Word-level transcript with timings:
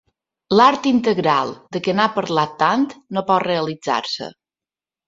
L'art 0.59 0.87
integral, 0.91 1.53
de 1.77 1.83
què 1.89 1.95
n'ha 2.01 2.09
parlat 2.17 2.59
tant, 2.65 2.89
no 3.19 3.25
pot 3.33 3.47
realitzar-se. 3.49 4.35